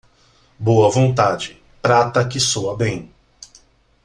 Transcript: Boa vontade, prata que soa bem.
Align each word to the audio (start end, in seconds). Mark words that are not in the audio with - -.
Boa 0.57 0.89
vontade, 0.89 1.61
prata 1.79 2.27
que 2.27 2.39
soa 2.39 2.75
bem. 2.75 3.13